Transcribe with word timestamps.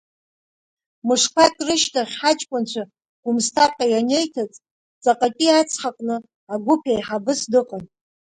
Мышқәак 1.07 1.55
рышьҭахь 1.67 2.15
ҳаҷкәынцәа 2.21 2.83
Гәымсҭаҟа 3.23 3.85
ианеиҭаҵ, 3.87 4.53
ҵаҟатәи 5.03 5.57
ацҳа 5.59 5.89
аҟны 5.93 6.15
агәыԥ 6.53 6.83
еиҳабыс 6.93 7.41
дыҟан. 7.51 7.83